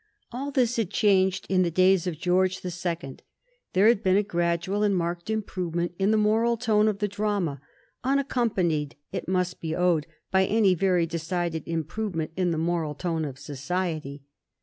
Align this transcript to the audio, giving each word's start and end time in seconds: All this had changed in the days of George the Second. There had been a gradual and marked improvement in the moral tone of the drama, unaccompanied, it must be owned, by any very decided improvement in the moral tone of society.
All 0.31 0.49
this 0.49 0.77
had 0.77 0.89
changed 0.89 1.45
in 1.47 1.61
the 1.61 1.69
days 1.69 2.07
of 2.07 2.17
George 2.17 2.61
the 2.61 2.71
Second. 2.71 3.21
There 3.73 3.87
had 3.87 4.01
been 4.01 4.17
a 4.17 4.23
gradual 4.23 4.81
and 4.81 4.95
marked 4.95 5.29
improvement 5.29 5.93
in 5.99 6.09
the 6.09 6.17
moral 6.17 6.57
tone 6.57 6.87
of 6.87 6.97
the 6.97 7.07
drama, 7.07 7.61
unaccompanied, 8.03 8.95
it 9.11 9.27
must 9.27 9.61
be 9.61 9.75
owned, 9.75 10.07
by 10.31 10.45
any 10.47 10.73
very 10.73 11.05
decided 11.05 11.67
improvement 11.67 12.31
in 12.35 12.49
the 12.49 12.57
moral 12.57 12.95
tone 12.95 13.25
of 13.25 13.37
society. 13.37 14.23